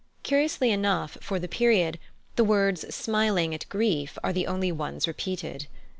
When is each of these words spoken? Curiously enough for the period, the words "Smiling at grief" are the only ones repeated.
Curiously 0.23 0.71
enough 0.71 1.15
for 1.21 1.37
the 1.37 1.47
period, 1.47 1.99
the 2.35 2.43
words 2.43 2.85
"Smiling 2.91 3.53
at 3.53 3.69
grief" 3.69 4.17
are 4.23 4.33
the 4.33 4.47
only 4.47 4.71
ones 4.71 5.07
repeated. 5.07 5.67